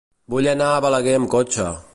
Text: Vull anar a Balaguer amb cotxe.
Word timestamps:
Vull 0.33 0.47
anar 0.53 0.71
a 0.77 0.81
Balaguer 0.87 1.15
amb 1.19 1.31
cotxe. 1.37 1.73